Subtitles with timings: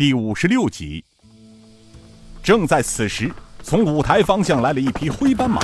[0.00, 1.04] 第五十六集。
[2.42, 3.30] 正在此时，
[3.62, 5.60] 从舞台方向来了一匹灰斑马，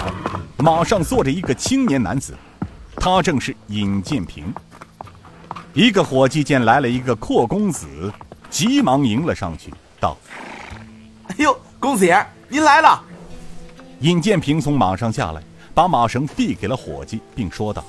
[0.58, 2.34] 马上坐着一个青年男子，
[2.96, 4.52] 他正是尹建平。
[5.72, 8.12] 一个伙计见来了一个阔公子，
[8.50, 10.14] 急忙迎了上去，道
[11.28, 13.02] ：“哎呦，公子爷，您来了！”
[14.00, 15.42] 尹建平从马上下来，
[15.72, 17.82] 把马绳递给了伙计，并说道：“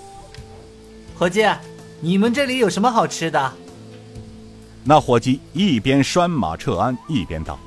[1.14, 1.46] 伙计，
[2.00, 3.54] 你们这里有什么好吃的？”
[4.90, 7.60] 那伙计一边拴马撤鞍，一边道：“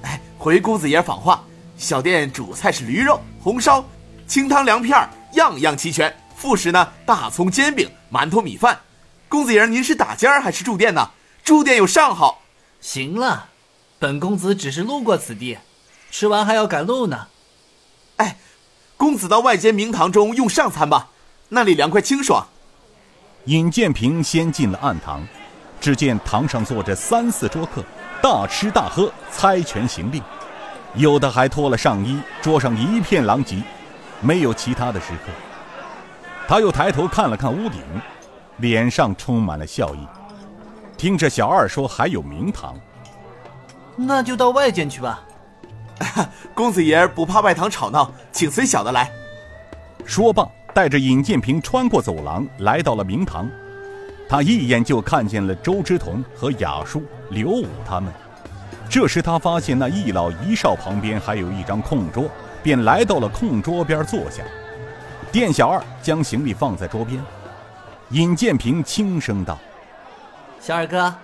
[0.00, 1.44] 哎，回公子爷访话，
[1.76, 3.84] 小店主菜是驴肉、红烧、
[4.26, 6.10] 清汤凉片，样样齐全。
[6.34, 8.80] 副食呢，大葱煎饼、馒头米饭。
[9.28, 11.10] 公子爷，您是打尖儿还是住店呢？
[11.44, 12.40] 住店有上好。
[12.80, 13.50] 行了，
[13.98, 15.58] 本公子只是路过此地，
[16.10, 17.26] 吃完还要赶路呢。
[18.16, 18.38] 哎，
[18.96, 21.10] 公子到外间明堂中用上餐吧，
[21.50, 22.46] 那里凉快清爽。
[23.44, 25.22] 尹建平先进了暗堂。
[25.80, 27.84] 只见堂上坐着三四桌客，
[28.22, 30.22] 大吃大喝，猜拳行令，
[30.94, 33.62] 有的还脱了上衣，桌上一片狼藉，
[34.20, 35.32] 没有其他的食客。
[36.48, 37.80] 他又抬头看了看屋顶，
[38.58, 40.06] 脸上充满了笑意。
[40.96, 42.74] 听着小二说还有明堂，
[43.96, 45.22] 那就到外间去吧。
[46.54, 49.10] 公子爷不怕外堂吵闹，请随小的来。
[50.04, 53.48] 说罢，带着尹建平穿过走廊，来到了明堂。
[54.28, 58.12] 他一眼就看见了周之彤和雅叔、刘武他们。
[58.88, 62.28] 这时他发现那一老一少旁边还有一张空桌，
[62.62, 64.42] 便来到了空桌边坐下。
[65.30, 67.22] 店小二将行李放在桌边，
[68.10, 69.58] 尹建平轻声道
[70.60, 71.14] ：“小二哥，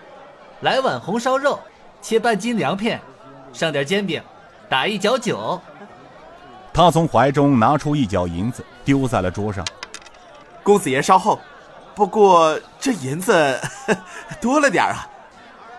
[0.61, 1.58] 来碗红烧肉，
[2.00, 3.00] 切半斤凉片，
[3.53, 4.23] 上点煎饼，
[4.69, 5.61] 打一角酒。”
[6.73, 9.64] 他从怀中拿出一角银子，丢在了桌上。
[10.62, 11.41] 公子爷稍后。
[11.94, 13.60] 不过这银子
[14.40, 15.08] 多了点啊，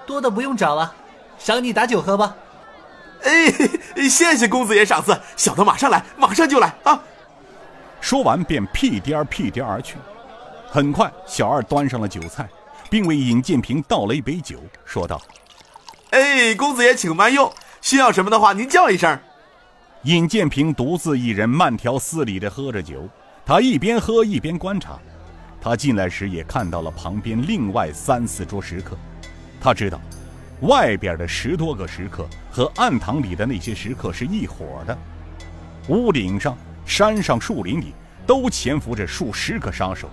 [0.06, 0.94] 多的不用找了，
[1.38, 2.36] 赏你打酒喝吧。
[3.24, 3.52] 哎，
[4.10, 7.02] 谢谢公子爷赏赐，小的马上来，马上就来啊！
[8.02, 9.96] 说完便屁颠儿屁颠儿而去。
[10.70, 12.48] 很快，小二端上了酒菜，
[12.90, 15.22] 并为尹建平倒了一杯酒，说道
[16.12, 17.52] ：“哎，公子爷请慢用，
[17.82, 19.18] 需要什么的话您叫一声。”
[20.04, 23.08] 尹建平独自一人慢条斯理地喝着酒，
[23.46, 25.00] 他一边喝一边观察。
[25.64, 28.98] 他进来时也看到了旁边另外三四桌食客，
[29.62, 29.98] 他知道，
[30.60, 34.98] 外边的十多个食客和暗堂里的那些食客是一伙的。
[35.88, 37.94] 屋顶上、山上、树林里
[38.28, 40.10] 都潜伏着数十个杀手。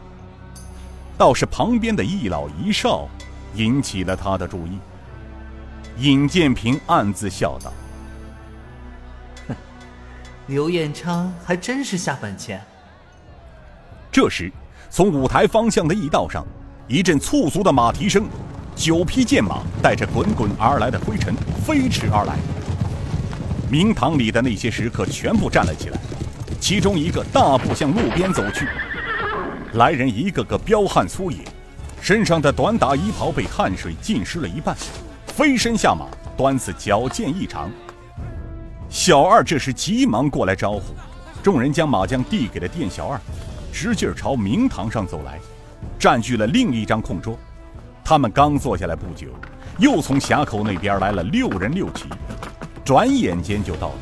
[1.19, 3.09] 倒是旁边的一老一少
[3.56, 4.78] 引起了他的注意。
[5.99, 7.72] 尹建平暗自笑道
[9.49, 9.56] ：“哼，
[10.47, 12.65] 刘彦昌还真是下本钱。”
[14.12, 14.49] 这时。
[14.88, 16.46] 从舞台方向的驿道上，
[16.88, 18.26] 一阵簇足的马蹄声，
[18.74, 22.36] 九匹健马带着滚滚而来的灰尘飞驰而来。
[23.70, 25.98] 明堂里的那些食客全部站了起来，
[26.60, 28.66] 其中一个大步向路边走去。
[29.74, 31.38] 来人一个个彪悍粗野，
[32.00, 34.76] 身上的短打衣袍被汗水浸湿了一半，
[35.26, 37.70] 飞身下马，端子矫健异常。
[38.88, 40.82] 小二这时急忙过来招呼，
[41.40, 43.20] 众人将马缰递给了店小二。
[43.72, 45.38] 直劲朝明堂上走来，
[45.98, 47.38] 占据了另一张空桌。
[48.04, 49.28] 他们刚坐下来不久，
[49.78, 52.06] 又从峡口那边来了六人六骑，
[52.84, 53.94] 转眼间就到了。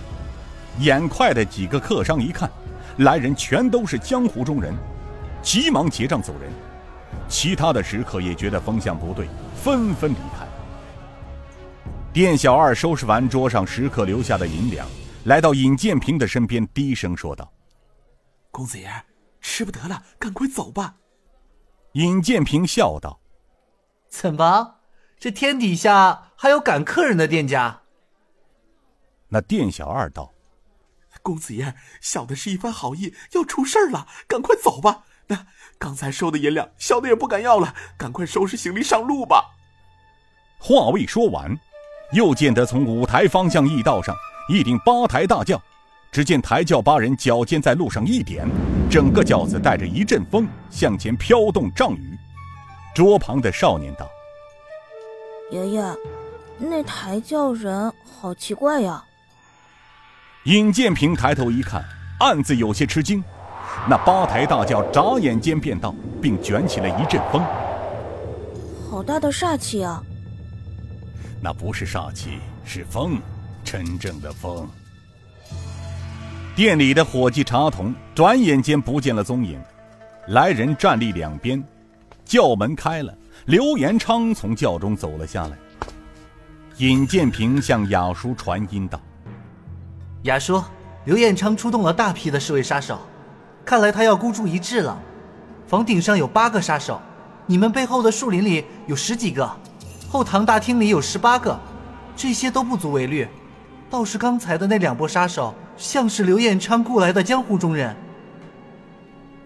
[0.81, 2.51] 眼快的几个客商一看，
[2.99, 4.73] 来人全都是江湖中人，
[5.43, 6.51] 急忙结账走人。
[7.29, 10.47] 其他的食客也觉得风向不对，纷纷离开。
[12.13, 14.87] 店小二收拾完桌上食客留下的银两，
[15.25, 17.53] 来到尹建平的身边，低声说道
[18.51, 18.89] ：“公子爷。”
[19.41, 20.97] 吃不得了，赶快走吧。
[21.93, 23.21] 尹建平笑道
[24.09, 24.77] ：“怎么，
[25.19, 27.83] 这天底下还有赶客人的店家？”
[29.31, 30.33] 那店小二道
[31.23, 35.05] ：“公子爷，小的是一番好意，要出事儿了，赶快走吧。
[35.27, 35.47] 那
[35.79, 39.57] 刚才收的银两，小的也不敢要了，赶快收拾行李上路吧。”
[40.61, 41.59] 话未说完，
[42.13, 44.17] 又见得从舞台方向驿道上
[44.49, 45.61] 一顶八抬大轿。
[46.11, 48.49] 只见抬轿八人脚尖在路上一点，
[48.91, 52.19] 整个轿子带着一阵风向前飘动丈余。
[52.95, 54.09] 桌旁的少年道
[55.53, 55.85] ：“爷爷，
[56.59, 59.05] 那抬轿人好奇怪呀。”
[60.45, 61.85] 尹建平抬头一看，
[62.21, 63.23] 暗自有些吃惊。
[63.89, 67.45] 那八抬大轿眨眼间便到，并卷起了一阵风。
[68.91, 70.03] 好大的煞气啊！
[71.41, 73.21] 那不是煞气，是风，
[73.63, 74.69] 真正的风。
[76.59, 79.63] 店里的伙计茶童转眼间不见了踪影，
[80.27, 81.63] 来人站立两边，
[82.25, 85.57] 轿门开了，刘延昌从轿中走了下来。
[86.79, 89.01] 尹建平向雅叔传音道
[90.27, 90.61] ：“雅叔，
[91.05, 92.99] 刘彦昌出动了大批的侍卫杀手，
[93.65, 95.01] 看来他要孤注一掷了。
[95.65, 97.01] 房顶上有八个杀手，
[97.47, 99.49] 你们背后的树林里有十几个，
[100.09, 101.57] 后堂大厅里有十八个，
[102.17, 103.29] 这些都不足为虑。
[103.89, 107.97] 倒是刚才的那两波杀手，像是刘彦昌雇来的江湖中人。”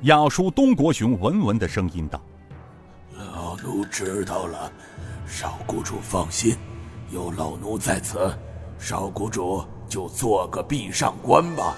[0.03, 2.21] 雅叔东国雄稳稳的声音道
[3.15, 4.73] ：“老奴知道了，
[5.25, 6.57] 少谷主放心。”
[7.13, 8.35] 有老奴在此，
[8.79, 11.77] 少谷主就做个壁上观吧。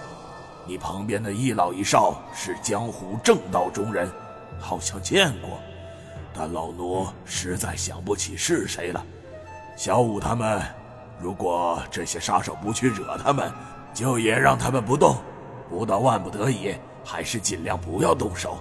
[0.64, 4.08] 你旁边的一老一少是江湖正道中人，
[4.60, 5.58] 好像见过，
[6.32, 9.04] 但老奴实在想不起是谁了。
[9.76, 10.62] 小五他们，
[11.20, 13.52] 如果这些杀手不去惹他们，
[13.94, 15.16] 就也让他们不动。
[15.70, 16.74] 不到万不得已，
[17.04, 18.58] 还是尽量不要动手。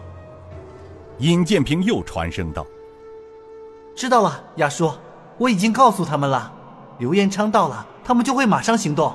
[1.18, 2.66] 尹建平又传声道
[3.96, 4.92] ：“知道了，亚叔，
[5.38, 6.52] 我已经告诉他们了。”
[7.00, 9.14] 刘彦昌到了，他们就会马上行动。